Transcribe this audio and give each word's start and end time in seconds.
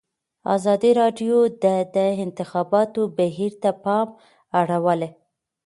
ازادي 0.55 0.91
راډیو 1.01 1.37
د 1.63 1.65
د 1.95 1.97
انتخاباتو 2.25 3.01
بهیر 3.17 3.51
ته 3.63 3.71
پام 3.83 4.07
اړولی. 4.59 5.09